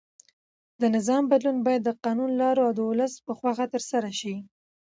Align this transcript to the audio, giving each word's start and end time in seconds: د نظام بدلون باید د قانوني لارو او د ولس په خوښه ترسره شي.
د 0.81 0.83
نظام 0.95 1.23
بدلون 1.31 1.57
باید 1.67 1.81
د 1.85 1.89
قانوني 2.03 2.35
لارو 2.41 2.61
او 2.67 2.71
د 2.77 2.81
ولس 2.89 3.13
په 3.25 3.31
خوښه 3.37 3.65
ترسره 3.73 4.11
شي. 4.19 4.35